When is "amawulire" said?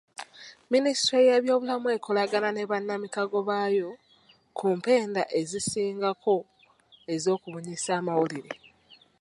7.99-8.51